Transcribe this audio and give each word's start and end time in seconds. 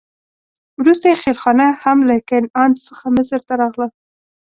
وروسته 0.81 1.05
یې 1.09 1.19
خېلخانه 1.23 1.67
هم 1.83 1.97
له 2.09 2.15
کنعان 2.29 2.71
څخه 2.87 3.05
مصر 3.17 3.39
ته 3.47 3.53
راغله. 3.61 3.87